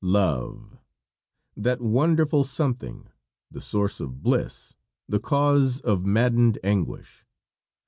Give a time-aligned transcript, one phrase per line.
[0.03, 0.79] Love!
[1.55, 3.09] That wonderful something
[3.51, 4.73] the source of bliss,
[5.07, 7.23] the cause of maddened anguish!